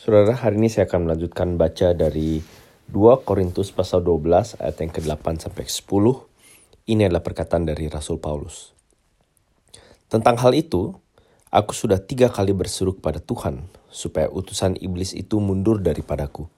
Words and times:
Saudara, 0.00 0.32
hari 0.32 0.56
ini 0.56 0.72
saya 0.72 0.88
akan 0.88 1.12
melanjutkan 1.12 1.60
baca 1.60 1.92
dari 1.92 2.40
2 2.88 3.20
Korintus 3.20 3.68
pasal 3.68 4.00
12 4.00 4.56
ayat 4.56 4.80
yang 4.80 4.88
ke-8 4.96 5.44
sampai 5.44 5.68
10. 5.68 6.88
Ini 6.88 7.04
adalah 7.04 7.20
perkataan 7.20 7.68
dari 7.68 7.84
Rasul 7.84 8.16
Paulus. 8.16 8.72
Tentang 10.08 10.40
hal 10.40 10.56
itu, 10.56 10.96
aku 11.52 11.76
sudah 11.76 12.00
tiga 12.00 12.32
kali 12.32 12.56
berseru 12.56 12.96
kepada 12.96 13.20
Tuhan 13.20 13.68
supaya 13.92 14.32
utusan 14.32 14.80
iblis 14.80 15.12
itu 15.12 15.36
mundur 15.36 15.84
daripadaku. 15.84 16.48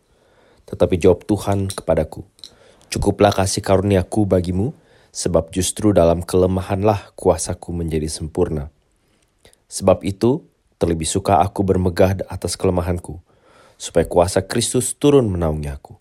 Tetapi 0.71 0.95
jawab 1.03 1.27
Tuhan 1.27 1.67
kepadaku, 1.75 2.23
Cukuplah 2.95 3.35
kasih 3.35 3.67
karuniaku 3.67 4.23
bagimu, 4.23 4.71
sebab 5.11 5.51
justru 5.51 5.91
dalam 5.91 6.23
kelemahanlah 6.23 7.11
kuasaku 7.19 7.75
menjadi 7.75 8.07
sempurna. 8.07 8.71
Sebab 9.67 10.07
itu, 10.07 10.47
terlebih 10.79 11.11
suka 11.11 11.43
aku 11.43 11.67
bermegah 11.67 12.23
atas 12.31 12.55
kelemahanku, 12.55 13.19
supaya 13.83 14.07
kuasa 14.07 14.47
Kristus 14.47 14.95
turun 14.95 15.27
menaungi 15.27 15.67
aku. 15.67 15.99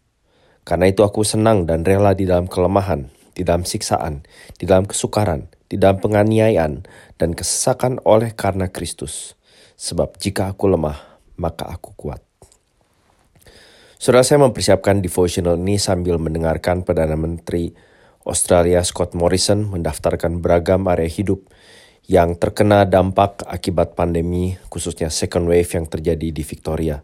Karena 0.61 0.85
itu 0.85 1.01
aku 1.01 1.25
senang 1.25 1.65
dan 1.65 1.81
rela 1.81 2.13
di 2.13 2.29
dalam 2.29 2.45
kelemahan, 2.45 3.09
di 3.33 3.41
dalam 3.41 3.65
siksaan, 3.65 4.21
di 4.61 4.69
dalam 4.69 4.85
kesukaran, 4.85 5.49
di 5.65 5.81
dalam 5.81 5.97
penganiayaan, 5.97 6.85
dan 7.17 7.33
kesesakan 7.33 7.97
oleh 8.05 8.37
karena 8.37 8.69
Kristus. 8.69 9.33
Sebab 9.81 10.21
jika 10.21 10.53
aku 10.53 10.69
lemah, 10.69 11.01
maka 11.41 11.73
aku 11.73 11.97
kuat. 11.97 12.21
Saudara 13.97 14.21
saya 14.21 14.45
mempersiapkan 14.45 15.01
devotional 15.01 15.57
ini 15.57 15.81
sambil 15.81 16.21
mendengarkan 16.21 16.85
Perdana 16.85 17.17
Menteri 17.17 17.73
Australia 18.29 18.85
Scott 18.85 19.17
Morrison 19.17 19.65
mendaftarkan 19.73 20.37
beragam 20.37 20.85
area 20.85 21.09
hidup 21.09 21.49
yang 22.05 22.37
terkena 22.37 22.85
dampak 22.85 23.41
akibat 23.49 23.97
pandemi, 23.97 24.61
khususnya 24.69 25.09
second 25.09 25.49
wave 25.49 25.69
yang 25.73 25.89
terjadi 25.89 26.29
di 26.29 26.43
Victoria. 26.45 27.01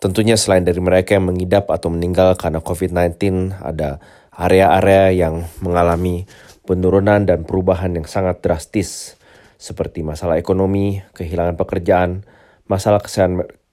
Tentunya 0.00 0.32
selain 0.40 0.64
dari 0.64 0.80
mereka 0.80 1.12
yang 1.12 1.28
mengidap 1.28 1.68
atau 1.68 1.92
meninggal 1.92 2.32
karena 2.40 2.64
COVID-19, 2.64 3.52
ada 3.60 4.00
area-area 4.32 5.12
yang 5.12 5.44
mengalami 5.60 6.24
penurunan 6.64 7.28
dan 7.28 7.44
perubahan 7.44 7.92
yang 7.92 8.08
sangat 8.08 8.40
drastis, 8.40 9.20
seperti 9.60 10.00
masalah 10.00 10.40
ekonomi, 10.40 11.04
kehilangan 11.12 11.52
pekerjaan, 11.60 12.24
masalah 12.64 13.04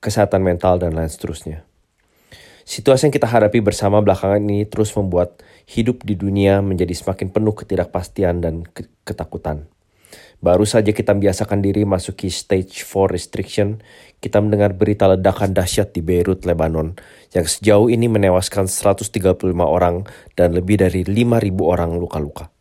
kesehatan, 0.03 0.43
mental, 0.43 0.83
dan 0.83 0.99
lain 0.99 1.07
seterusnya. 1.07 1.63
Situasi 2.67 3.07
yang 3.07 3.15
kita 3.15 3.31
hadapi 3.31 3.63
bersama 3.63 4.03
belakangan 4.03 4.43
ini 4.43 4.67
terus 4.67 4.91
membuat 4.99 5.39
hidup 5.63 6.03
di 6.03 6.19
dunia 6.19 6.59
menjadi 6.59 6.91
semakin 6.91 7.31
penuh 7.31 7.55
ketidakpastian 7.55 8.43
dan 8.43 8.67
ketakutan. 9.07 9.71
Baru 10.37 10.69
saja 10.69 10.93
kita 10.93 11.17
membiasakan 11.17 11.65
diri 11.65 11.81
masuki 11.81 12.29
stage 12.29 12.85
4 12.85 13.09
restriction, 13.09 13.81
kita 14.21 14.37
mendengar 14.37 14.77
berita 14.77 15.09
ledakan 15.09 15.49
dahsyat 15.49 15.97
di 15.97 16.05
Beirut, 16.05 16.45
Lebanon, 16.45 16.93
yang 17.33 17.45
sejauh 17.49 17.89
ini 17.89 18.05
menewaskan 18.05 18.69
135 18.69 19.17
orang 19.65 20.05
dan 20.37 20.53
lebih 20.53 20.77
dari 20.77 21.01
5.000 21.01 21.57
orang 21.65 21.97
luka-luka. 21.97 22.53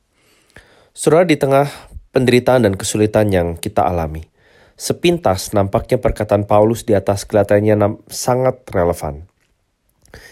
Saudara 0.96 1.28
di 1.28 1.36
tengah 1.36 1.68
penderitaan 2.16 2.64
dan 2.64 2.80
kesulitan 2.80 3.28
yang 3.28 3.60
kita 3.60 3.84
alami, 3.84 4.24
sepintas 4.72 5.52
nampaknya 5.52 6.00
perkataan 6.00 6.48
Paulus 6.48 6.88
di 6.88 6.96
atas 6.96 7.28
kelihatannya 7.28 8.08
sangat 8.08 8.64
relevan. 8.72 9.28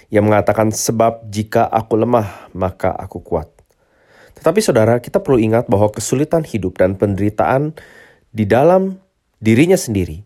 Yang 0.09 0.25
mengatakan 0.25 0.73
sebab 0.73 1.29
jika 1.29 1.69
aku 1.69 2.01
lemah, 2.01 2.49
maka 2.57 2.89
aku 2.89 3.21
kuat. 3.21 3.54
Tetapi 4.35 4.61
saudara, 4.61 4.99
kita 4.99 5.23
perlu 5.23 5.39
ingat 5.39 5.71
bahwa 5.71 5.91
kesulitan 5.91 6.43
hidup 6.43 6.79
dan 6.79 6.99
penderitaan 6.99 7.75
di 8.35 8.45
dalam 8.45 8.99
dirinya 9.39 9.79
sendiri 9.79 10.23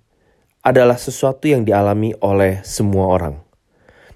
adalah 0.65 0.97
sesuatu 0.97 1.49
yang 1.49 1.65
dialami 1.65 2.17
oleh 2.25 2.61
semua 2.65 3.13
orang. 3.13 3.35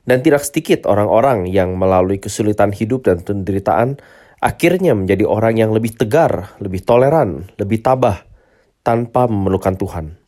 Dan 0.02 0.18
tidak 0.18 0.42
sedikit 0.42 0.90
orang-orang 0.90 1.46
yang 1.46 1.78
melalui 1.78 2.18
kesulitan 2.18 2.74
hidup 2.74 3.06
dan 3.06 3.22
penderitaan 3.22 4.02
akhirnya 4.42 4.98
menjadi 4.98 5.22
orang 5.22 5.54
yang 5.54 5.70
lebih 5.70 5.94
tegar, 5.94 6.58
lebih 6.58 6.82
toleran, 6.82 7.46
lebih 7.54 7.78
tabah 7.86 8.26
tanpa 8.82 9.30
memerlukan 9.30 9.78
Tuhan. 9.78 10.21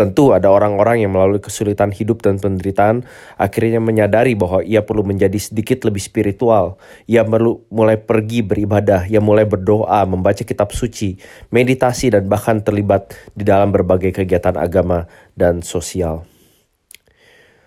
Tentu 0.00 0.32
ada 0.32 0.48
orang-orang 0.48 1.04
yang 1.04 1.12
melalui 1.12 1.44
kesulitan 1.44 1.92
hidup 1.92 2.24
dan 2.24 2.40
penderitaan 2.40 3.04
akhirnya 3.36 3.84
menyadari 3.84 4.32
bahwa 4.32 4.64
ia 4.64 4.80
perlu 4.80 5.04
menjadi 5.04 5.36
sedikit 5.36 5.84
lebih 5.84 6.00
spiritual. 6.00 6.80
Ia 7.04 7.20
perlu 7.20 7.68
mulai 7.68 8.00
pergi 8.00 8.40
beribadah, 8.40 9.04
ia 9.04 9.20
mulai 9.20 9.44
berdoa, 9.44 10.08
membaca 10.08 10.40
kitab 10.40 10.72
suci, 10.72 11.20
meditasi 11.52 12.16
dan 12.16 12.32
bahkan 12.32 12.64
terlibat 12.64 13.12
di 13.36 13.44
dalam 13.44 13.76
berbagai 13.76 14.16
kegiatan 14.16 14.56
agama 14.56 15.04
dan 15.36 15.60
sosial. 15.60 16.24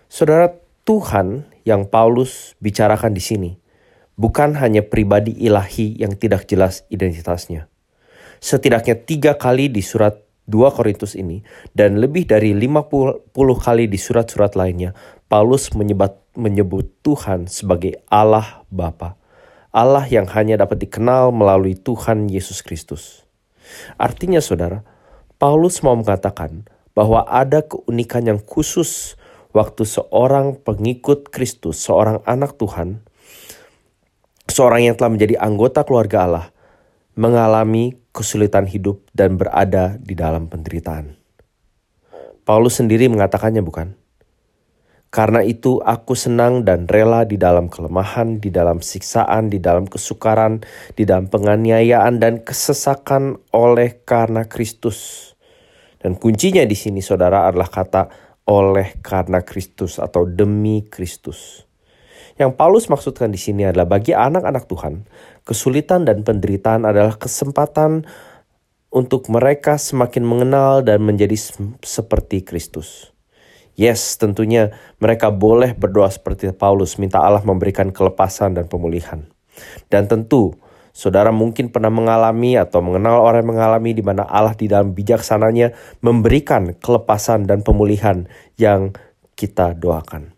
Saudara, 0.10 0.58
Tuhan 0.90 1.46
yang 1.70 1.86
Paulus 1.86 2.58
bicarakan 2.58 3.14
di 3.14 3.22
sini 3.22 3.52
bukan 4.18 4.58
hanya 4.58 4.82
pribadi 4.82 5.38
ilahi 5.38 6.02
yang 6.02 6.18
tidak 6.18 6.50
jelas 6.50 6.82
identitasnya. 6.90 7.70
Setidaknya 8.42 8.98
tiga 8.98 9.38
kali 9.38 9.70
di 9.70 9.86
surat 9.86 10.23
2 10.50 10.76
Korintus 10.76 11.16
ini 11.16 11.40
dan 11.72 12.00
lebih 12.04 12.28
dari 12.28 12.52
50 12.52 13.32
kali 13.60 13.88
di 13.88 13.96
surat-surat 13.96 14.60
lainnya 14.60 14.92
Paulus 15.32 15.72
menyebut, 15.72 16.20
menyebut 16.36 16.86
Tuhan 17.02 17.48
sebagai 17.48 18.04
Allah 18.12 18.62
Bapa. 18.68 19.16
Allah 19.74 20.06
yang 20.06 20.30
hanya 20.30 20.62
dapat 20.62 20.86
dikenal 20.86 21.34
melalui 21.34 21.74
Tuhan 21.74 22.30
Yesus 22.30 22.62
Kristus. 22.62 23.26
Artinya 23.98 24.38
saudara, 24.38 24.86
Paulus 25.42 25.82
mau 25.82 25.98
mengatakan 25.98 26.70
bahwa 26.94 27.26
ada 27.26 27.66
keunikan 27.66 28.30
yang 28.30 28.38
khusus 28.38 29.18
waktu 29.56 29.82
seorang 29.88 30.62
pengikut 30.62 31.34
Kristus, 31.34 31.82
seorang 31.82 32.22
anak 32.30 32.54
Tuhan, 32.62 33.02
seorang 34.46 34.86
yang 34.86 34.96
telah 34.98 35.12
menjadi 35.14 35.42
anggota 35.42 35.82
keluarga 35.82 36.18
Allah, 36.30 36.46
mengalami 37.18 37.98
kesulitan 38.14 38.70
hidup 38.70 39.04
dan 39.12 39.36
berada 39.36 39.98
di 39.98 40.14
dalam 40.14 40.46
penderitaan. 40.48 41.18
Paulus 42.46 42.78
sendiri 42.78 43.10
mengatakannya 43.10 43.66
bukan? 43.66 43.98
Karena 45.14 45.46
itu 45.46 45.78
aku 45.78 46.18
senang 46.18 46.66
dan 46.66 46.90
rela 46.90 47.22
di 47.22 47.38
dalam 47.38 47.70
kelemahan, 47.70 48.42
di 48.42 48.50
dalam 48.50 48.82
siksaan, 48.82 49.46
di 49.46 49.62
dalam 49.62 49.86
kesukaran, 49.86 50.66
di 50.98 51.06
dalam 51.06 51.30
penganiayaan 51.30 52.18
dan 52.18 52.42
kesesakan 52.42 53.38
oleh 53.54 54.02
karena 54.02 54.50
Kristus. 54.50 55.30
Dan 56.02 56.18
kuncinya 56.18 56.66
di 56.66 56.74
sini 56.74 56.98
saudara 57.00 57.46
adalah 57.46 57.70
kata 57.70 58.04
oleh 58.50 59.00
karena 59.06 59.46
Kristus 59.46 60.02
atau 60.02 60.26
demi 60.26 60.82
Kristus. 60.90 61.62
Yang 62.34 62.52
Paulus 62.58 62.86
maksudkan 62.90 63.30
di 63.30 63.38
sini 63.38 63.70
adalah 63.70 63.86
bagi 63.86 64.18
anak-anak 64.18 64.66
Tuhan, 64.66 65.06
kesulitan 65.46 66.02
dan 66.02 66.26
penderitaan 66.26 66.82
adalah 66.82 67.14
kesempatan 67.14 68.10
untuk 68.94 69.30
mereka 69.30 69.78
semakin 69.78 70.26
mengenal 70.26 70.82
dan 70.82 71.02
menjadi 71.02 71.38
seperti 71.82 72.42
Kristus. 72.42 73.14
Yes, 73.74 74.22
tentunya 74.22 74.74
mereka 75.02 75.34
boleh 75.34 75.74
berdoa 75.74 76.10
seperti 76.10 76.54
Paulus, 76.54 77.02
minta 77.02 77.18
Allah 77.18 77.42
memberikan 77.42 77.90
kelepasan 77.90 78.54
dan 78.54 78.70
pemulihan. 78.70 79.26
Dan 79.90 80.06
tentu, 80.06 80.54
saudara 80.94 81.34
mungkin 81.34 81.74
pernah 81.74 81.90
mengalami 81.90 82.54
atau 82.54 82.86
mengenal 82.86 83.18
orang 83.26 83.42
yang 83.42 83.52
mengalami 83.58 83.92
di 83.98 84.06
mana 84.06 84.30
Allah 84.30 84.54
di 84.54 84.70
dalam 84.70 84.94
bijaksananya 84.94 85.74
memberikan 86.06 86.78
kelepasan 86.78 87.50
dan 87.50 87.66
pemulihan 87.66 88.30
yang 88.62 88.94
kita 89.34 89.74
doakan. 89.74 90.38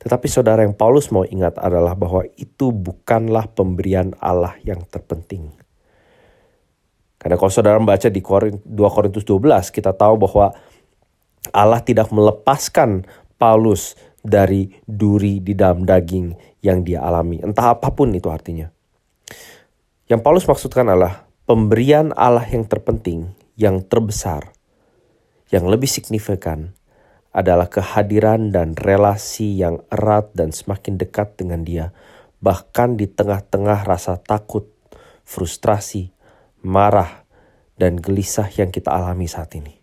Tetapi 0.00 0.26
saudara 0.32 0.64
yang 0.64 0.72
Paulus 0.72 1.12
mau 1.12 1.28
ingat 1.28 1.60
adalah 1.60 1.92
bahwa 1.92 2.24
itu 2.40 2.72
bukanlah 2.72 3.52
pemberian 3.52 4.16
Allah 4.16 4.56
yang 4.64 4.80
terpenting. 4.88 5.52
Karena 7.20 7.36
kalau 7.36 7.52
saudara 7.52 7.76
membaca 7.76 8.08
di 8.08 8.24
2 8.24 8.64
Korintus 8.88 9.28
12, 9.28 9.68
kita 9.68 9.92
tahu 9.92 10.24
bahwa 10.24 10.56
Allah 11.52 11.84
tidak 11.84 12.08
melepaskan 12.08 13.04
Paulus 13.36 13.92
dari 14.24 14.72
duri 14.88 15.44
di 15.44 15.52
dalam 15.52 15.84
daging 15.84 16.32
yang 16.64 16.80
dia 16.80 17.04
alami. 17.04 17.44
Entah 17.44 17.76
apa 17.76 17.92
pun 17.92 18.08
itu 18.16 18.32
artinya. 18.32 18.72
Yang 20.08 20.20
Paulus 20.24 20.48
maksudkan 20.48 20.88
adalah 20.88 21.28
pemberian 21.44 22.16
Allah 22.16 22.44
yang 22.48 22.64
terpenting, 22.64 23.36
yang 23.52 23.84
terbesar, 23.84 24.48
yang 25.52 25.68
lebih 25.68 25.92
signifikan 25.92 26.72
adalah 27.30 27.70
kehadiran 27.70 28.50
dan 28.50 28.74
relasi 28.74 29.62
yang 29.62 29.86
erat 29.90 30.34
dan 30.34 30.50
semakin 30.50 30.98
dekat 30.98 31.38
dengan 31.38 31.62
Dia, 31.62 31.94
bahkan 32.42 32.98
di 32.98 33.06
tengah-tengah 33.06 33.86
rasa 33.86 34.18
takut, 34.18 34.66
frustrasi, 35.22 36.10
marah, 36.66 37.22
dan 37.78 37.96
gelisah 37.96 38.50
yang 38.58 38.74
kita 38.74 38.90
alami 38.90 39.30
saat 39.30 39.54
ini. 39.54 39.80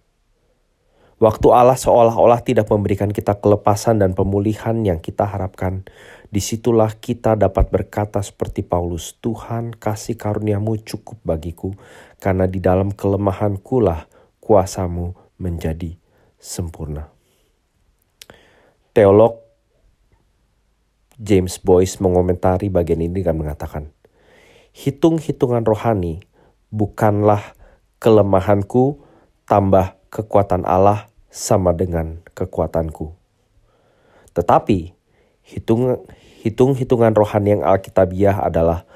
Waktu 1.17 1.49
Allah 1.49 1.73
seolah-olah 1.73 2.45
tidak 2.45 2.69
memberikan 2.69 3.09
kita 3.09 3.41
kelepasan 3.41 3.97
dan 3.97 4.13
pemulihan 4.13 4.77
yang 4.85 5.01
kita 5.01 5.25
harapkan, 5.25 5.81
di 6.29 6.37
situlah 6.37 6.93
kita 6.93 7.33
dapat 7.33 7.73
berkata 7.73 8.21
seperti 8.21 8.61
Paulus, 8.61 9.17
Tuhan 9.17 9.73
kasih 9.73 10.13
karuniamu 10.13 10.77
cukup 10.85 11.17
bagiku, 11.25 11.73
karena 12.21 12.45
di 12.45 12.61
dalam 12.61 12.93
kelemahanku 12.93 13.81
lah 13.81 14.05
kuasamu 14.37 15.17
menjadi 15.41 15.97
sempurna. 16.37 17.16
Teolog 18.97 19.45
James 21.21 21.61
Boyce 21.61 22.01
mengomentari 22.01 22.65
bagian 22.65 22.97
ini 22.97 23.21
dengan 23.21 23.37
mengatakan, 23.37 23.93
hitung-hitungan 24.73 25.61
rohani 25.61 26.25
bukanlah 26.73 27.53
kelemahanku 28.01 28.97
tambah 29.45 29.93
kekuatan 30.09 30.65
Allah 30.65 31.13
sama 31.29 31.77
dengan 31.77 32.25
kekuatanku. 32.33 33.13
Tetapi 34.33 34.97
hitung 35.45 36.01
hitung-hitungan 36.41 37.13
rohani 37.13 37.53
yang 37.53 37.69
alkitabiah 37.69 38.49
adalah 38.49 38.89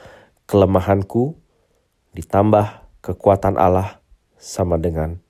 kelemahanku 0.50 1.38
ditambah 2.18 2.90
kekuatan 3.06 3.54
Allah 3.54 4.02
sama 4.42 4.82
dengan 4.82 5.22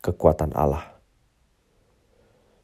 kekuatan 0.00 0.56
Allah. 0.56 0.97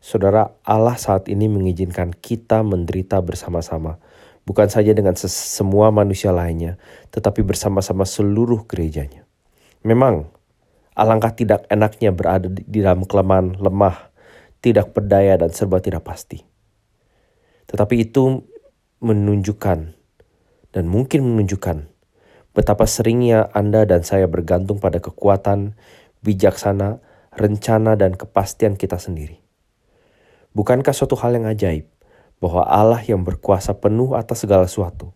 Saudara, 0.04 0.52
Allah 0.68 1.00
saat 1.00 1.32
ini 1.32 1.48
mengizinkan 1.48 2.12
kita 2.12 2.60
menderita 2.60 3.24
bersama-sama, 3.24 3.96
bukan 4.44 4.68
saja 4.68 4.92
dengan 4.92 5.16
semua 5.16 5.88
manusia 5.88 6.28
lainnya, 6.28 6.76
tetapi 7.08 7.40
bersama-sama 7.40 8.04
seluruh 8.04 8.68
gerejanya. 8.68 9.24
Memang, 9.80 10.28
alangkah 10.92 11.32
tidak 11.32 11.64
enaknya 11.72 12.12
berada 12.12 12.52
di 12.52 12.84
dalam 12.84 13.08
kelemahan 13.08 13.56
lemah, 13.56 14.12
tidak 14.60 14.92
berdaya 14.92 15.40
dan 15.40 15.56
serba 15.56 15.80
tidak 15.80 16.04
pasti. 16.04 16.44
Tetapi 17.64 17.96
itu 17.96 18.44
menunjukkan 19.00 19.78
dan 20.76 20.84
mungkin 20.84 21.32
menunjukkan 21.32 21.88
betapa 22.52 22.84
seringnya 22.84 23.48
Anda 23.56 23.88
dan 23.88 24.04
saya 24.04 24.28
bergantung 24.28 24.84
pada 24.84 25.00
kekuatan, 25.00 25.80
bijaksana, 26.20 27.00
rencana, 27.32 27.96
dan 27.96 28.20
kepastian 28.20 28.76
kita 28.76 29.00
sendiri. 29.00 29.43
Bukankah 30.54 30.94
suatu 30.94 31.18
hal 31.18 31.34
yang 31.34 31.50
ajaib 31.50 31.90
bahwa 32.38 32.62
Allah 32.64 33.02
yang 33.02 33.26
berkuasa 33.26 33.74
penuh 33.74 34.14
atas 34.14 34.46
segala 34.46 34.70
sesuatu 34.70 35.10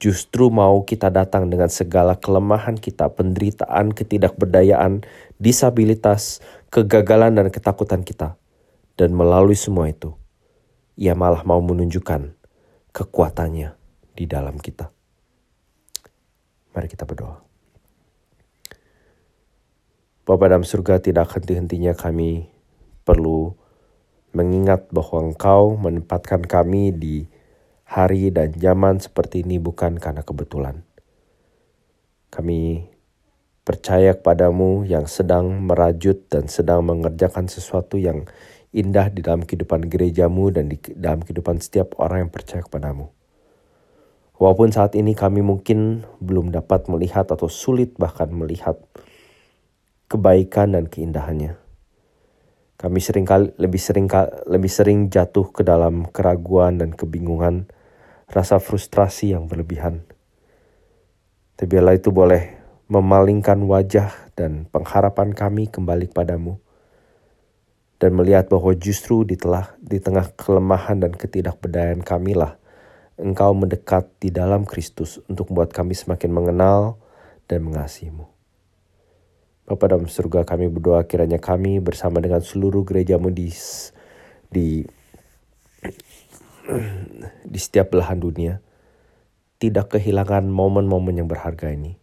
justru 0.00 0.48
mau 0.48 0.82
kita 0.82 1.12
datang 1.12 1.52
dengan 1.52 1.68
segala 1.68 2.16
kelemahan 2.16 2.80
kita, 2.80 3.12
penderitaan, 3.12 3.92
ketidakberdayaan, 3.92 5.04
disabilitas, 5.36 6.40
kegagalan, 6.72 7.36
dan 7.36 7.52
ketakutan 7.52 8.00
kita. 8.00 8.40
Dan 8.96 9.12
melalui 9.12 9.54
semua 9.54 9.92
itu, 9.92 10.16
ia 10.96 11.12
malah 11.12 11.44
mau 11.44 11.60
menunjukkan 11.60 12.32
kekuatannya 12.96 13.76
di 14.16 14.24
dalam 14.24 14.56
kita. 14.56 14.88
Mari 16.72 16.88
kita 16.88 17.04
berdoa. 17.04 17.44
Bapa 20.24 20.44
dalam 20.48 20.64
surga 20.64 21.02
tidak 21.02 21.32
henti-hentinya 21.36 21.92
kami 21.92 22.48
perlu 23.04 23.52
mengingat 24.30 24.90
bahwa 24.94 25.30
Engkau 25.30 25.74
menempatkan 25.76 26.46
kami 26.46 26.94
di 26.94 27.26
hari 27.84 28.30
dan 28.30 28.54
zaman 28.54 29.02
seperti 29.02 29.42
ini 29.42 29.58
bukan 29.58 29.98
karena 29.98 30.22
kebetulan. 30.22 30.86
Kami 32.30 32.86
percaya 33.66 34.14
kepadamu 34.14 34.86
yang 34.86 35.10
sedang 35.10 35.66
merajut 35.66 36.30
dan 36.30 36.46
sedang 36.46 36.86
mengerjakan 36.86 37.50
sesuatu 37.50 37.98
yang 37.98 38.26
indah 38.70 39.10
di 39.10 39.20
dalam 39.20 39.42
kehidupan 39.42 39.90
gerejamu 39.90 40.54
dan 40.54 40.70
di 40.70 40.78
dalam 40.94 41.26
kehidupan 41.26 41.58
setiap 41.58 41.98
orang 41.98 42.26
yang 42.26 42.32
percaya 42.32 42.62
kepadamu. 42.62 43.10
Walaupun 44.40 44.72
saat 44.72 44.96
ini 44.96 45.12
kami 45.12 45.44
mungkin 45.44 46.08
belum 46.24 46.48
dapat 46.48 46.88
melihat 46.88 47.28
atau 47.28 47.44
sulit 47.52 47.92
bahkan 48.00 48.32
melihat 48.32 48.80
kebaikan 50.08 50.72
dan 50.72 50.88
keindahannya. 50.88 51.59
Kami 52.80 52.96
sering 52.96 53.28
kali, 53.28 53.52
lebih 53.60 53.76
sering 53.76 54.08
lebih 54.48 54.72
sering 54.72 55.12
jatuh 55.12 55.52
ke 55.52 55.60
dalam 55.60 56.08
keraguan 56.08 56.80
dan 56.80 56.96
kebingungan, 56.96 57.68
rasa 58.24 58.56
frustrasi 58.56 59.36
yang 59.36 59.52
berlebihan. 59.52 60.00
Tapi 61.60 61.68
biarlah 61.68 62.00
itu 62.00 62.08
boleh 62.08 62.56
memalingkan 62.88 63.60
wajah 63.68 64.32
dan 64.32 64.64
pengharapan 64.72 65.36
kami 65.36 65.68
kembali 65.68 66.08
kepadamu 66.08 66.56
dan 68.00 68.16
melihat 68.16 68.48
bahwa 68.48 68.72
justru 68.72 69.28
di, 69.28 69.36
telah, 69.36 69.76
di 69.76 70.00
tengah 70.00 70.32
kelemahan 70.40 71.04
dan 71.04 71.12
ketidakberdayaan 71.12 72.00
kamilah 72.00 72.56
Engkau 73.20 73.52
mendekat 73.52 74.08
di 74.16 74.32
dalam 74.32 74.64
Kristus 74.64 75.20
untuk 75.28 75.52
membuat 75.52 75.76
kami 75.76 75.92
semakin 75.92 76.32
mengenal 76.32 76.96
dan 77.44 77.60
mengasihimu. 77.68 78.39
Bapa 79.68 79.84
dalam 79.90 80.10
surga 80.10 80.42
kami 80.42 80.66
berdoa 80.70 81.06
kiranya 81.06 81.38
kami 81.38 81.78
bersama 81.78 82.18
dengan 82.18 82.42
seluruh 82.42 82.82
gerejamu 82.82 83.30
di 83.30 83.48
di 84.50 84.82
di 87.46 87.58
setiap 87.58 87.94
belahan 87.94 88.18
dunia 88.18 88.54
tidak 89.60 89.96
kehilangan 89.96 90.48
momen-momen 90.48 91.20
yang 91.20 91.28
berharga 91.28 91.70
ini 91.70 92.00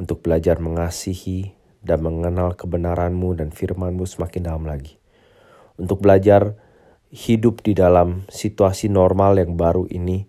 untuk 0.00 0.24
belajar 0.24 0.56
mengasihi 0.62 1.52
dan 1.80 2.00
mengenal 2.00 2.56
kebenaranmu 2.56 3.36
dan 3.36 3.52
firmanmu 3.52 4.04
semakin 4.04 4.48
dalam 4.48 4.64
lagi. 4.64 4.96
Untuk 5.80 6.04
belajar 6.04 6.56
hidup 7.10 7.64
di 7.64 7.72
dalam 7.74 8.24
situasi 8.28 8.92
normal 8.92 9.40
yang 9.40 9.56
baru 9.56 9.88
ini 9.88 10.28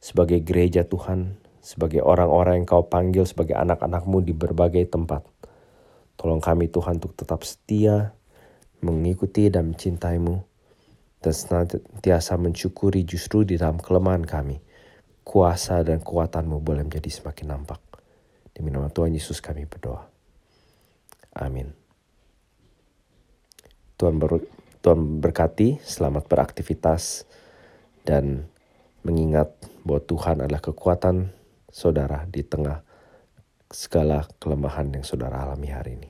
sebagai 0.00 0.40
gereja 0.40 0.84
Tuhan, 0.86 1.40
sebagai 1.60 2.04
orang-orang 2.04 2.62
yang 2.62 2.68
kau 2.68 2.86
panggil 2.88 3.24
sebagai 3.28 3.56
anak-anakmu 3.56 4.24
di 4.24 4.32
berbagai 4.32 4.88
tempat. 4.88 5.24
Tolong 6.20 6.44
kami 6.44 6.68
Tuhan 6.68 7.00
untuk 7.00 7.16
tetap 7.16 7.40
setia, 7.48 8.12
mengikuti 8.84 9.48
dan 9.48 9.72
mencintaimu, 9.72 10.44
dan 11.24 11.32
senantiasa 11.32 12.36
mensyukuri 12.36 13.08
justru 13.08 13.48
di 13.48 13.56
dalam 13.56 13.80
kelemahan 13.80 14.28
kami. 14.28 14.60
Kuasa 15.24 15.80
dan 15.80 16.04
kekuatanmu 16.04 16.60
boleh 16.60 16.84
menjadi 16.84 17.08
semakin 17.08 17.56
nampak. 17.56 17.80
Demi 18.52 18.68
nama 18.68 18.92
Tuhan 18.92 19.16
Yesus 19.16 19.40
kami 19.40 19.64
berdoa. 19.64 20.04
Amin. 21.40 21.72
Tuhan, 23.96 24.20
ber, 24.20 24.44
Tuhan 24.84 25.24
berkati, 25.24 25.80
selamat 25.80 26.28
beraktivitas, 26.28 27.24
dan 28.04 28.44
mengingat 29.08 29.56
bahwa 29.88 30.04
Tuhan 30.04 30.36
adalah 30.44 30.60
kekuatan 30.60 31.32
saudara 31.72 32.28
di 32.28 32.44
tengah 32.44 32.84
segala 33.70 34.26
kelemahan 34.42 34.90
yang 34.90 35.06
saudara 35.06 35.46
alami 35.46 35.70
hari 35.70 35.94
ini. 35.94 36.09